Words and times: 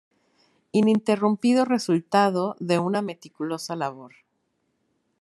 ininterrumpido 0.71 1.63
resultado 1.63 2.55
de 2.59 2.79
una 2.79 3.03
meticulosa 3.03 3.75
labor 3.75 4.15